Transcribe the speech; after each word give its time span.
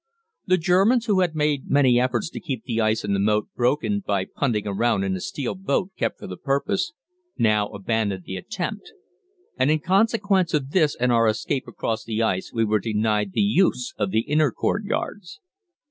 The 0.47 0.57
Germans, 0.57 1.05
who 1.05 1.19
had 1.19 1.35
made 1.35 1.69
many 1.69 1.99
efforts 1.99 2.31
to 2.31 2.39
keep 2.39 2.63
the 2.63 2.81
ice 2.81 3.03
in 3.05 3.13
the 3.13 3.19
moat 3.19 3.49
broken 3.55 3.99
by 3.99 4.25
punting 4.25 4.65
round 4.65 5.05
in 5.05 5.15
a 5.15 5.19
steel 5.19 5.53
boat 5.53 5.91
kept 5.95 6.17
for 6.17 6.25
the 6.25 6.37
purpose, 6.37 6.93
now 7.37 7.67
abandoned 7.67 8.23
the 8.23 8.35
attempt, 8.35 8.93
and 9.57 9.69
in 9.69 9.77
consequence 9.77 10.55
of 10.55 10.71
this 10.71 10.95
and 10.95 11.11
of 11.11 11.17
our 11.17 11.27
escape 11.27 11.67
across 11.67 12.03
the 12.03 12.23
ice 12.23 12.51
we 12.51 12.65
were 12.65 12.79
denied 12.79 13.33
the 13.33 13.41
use 13.41 13.93
of 13.95 14.09
the 14.09 14.21
inner 14.21 14.49
courtyards. 14.51 15.39